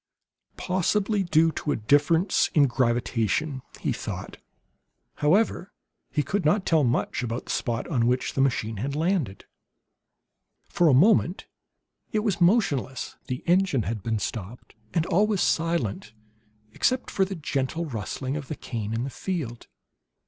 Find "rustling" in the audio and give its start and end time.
17.85-18.35